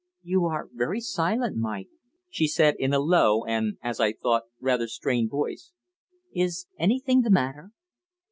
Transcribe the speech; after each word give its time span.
"You 0.23 0.45
are 0.45 0.67
very 0.73 0.99
silent, 0.99 1.57
Mike," 1.57 1.89
she 2.27 2.47
said 2.47 2.73
in 2.79 2.91
a 2.91 2.97
low, 2.99 3.45
and, 3.45 3.77
as 3.83 3.99
I 3.99 4.13
thought, 4.13 4.45
rather 4.59 4.87
strained 4.87 5.29
voice. 5.29 5.73
"Is 6.33 6.65
anything 6.79 7.21
the 7.21 7.29
matter?" 7.29 7.69